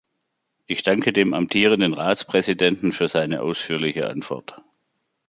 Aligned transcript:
Ich 0.65 0.81
danke 0.81 1.13
dem 1.13 1.35
amtierenden 1.35 1.93
Ratspräsidenten 1.93 2.91
für 2.91 3.07
seine 3.07 3.43
ausführliche 3.43 4.09
Antwort. 4.09 4.59